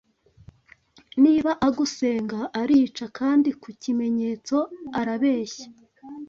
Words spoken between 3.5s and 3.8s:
ku